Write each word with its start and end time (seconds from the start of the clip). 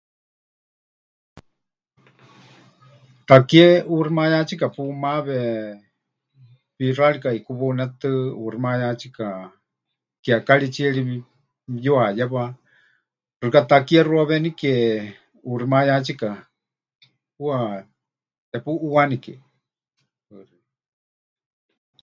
Takie 3.29 3.67
'uuximayátsika 3.91 4.67
pumawe, 4.75 5.39
wixárika 6.77 7.29
ʼikuwaunétɨ 7.33 8.09
ʼuuximayátsika 8.39 9.25
kiekaritsíe 10.23 10.89
ri 10.95 11.01
pɨyuhayewa, 11.63 12.43
xɨka 13.39 13.61
takie 13.69 14.01
xuawenike 14.07 14.73
ʼuuximayátsika 15.45 16.29
ʼuuwa 17.35 17.59
tepuʼuuwánike. 18.51 19.33